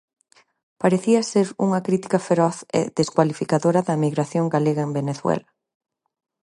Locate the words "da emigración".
3.87-4.45